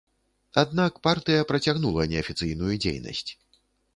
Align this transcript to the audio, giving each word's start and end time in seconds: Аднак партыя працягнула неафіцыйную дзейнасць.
Аднак 0.61 0.95
партыя 1.07 1.41
працягнула 1.51 2.07
неафіцыйную 2.13 2.73
дзейнасць. 2.83 3.29